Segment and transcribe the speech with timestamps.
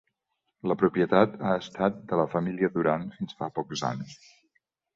[0.71, 4.21] La propietat ha estat de la família Duran fins fa pocs anys.